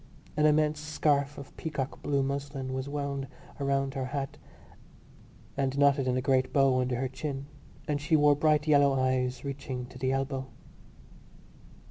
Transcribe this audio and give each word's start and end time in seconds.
An 0.35 0.47
immense 0.47 0.79
scarf 0.79 1.37
of 1.37 1.55
peacock 1.57 2.01
blue 2.01 2.23
muslin 2.23 2.73
was 2.73 2.89
wound 2.89 3.27
round 3.59 3.93
her 3.93 4.05
hat 4.05 4.39
and 5.55 5.77
knotted 5.77 6.07
in 6.07 6.17
a 6.17 6.23
great 6.23 6.51
bow 6.51 6.79
under 6.81 6.95
her 6.95 7.07
chin; 7.07 7.45
and 7.87 8.01
she 8.01 8.15
wore 8.15 8.33
bright 8.35 8.65
yellow 8.67 8.95
gloves, 8.95 9.45
reaching 9.45 9.85
to 9.85 9.99
the 9.99 10.11
elbow. 10.11 10.47